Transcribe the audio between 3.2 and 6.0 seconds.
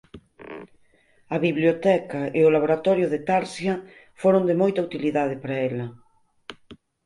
Tarsia foron de moita utilidade para ela.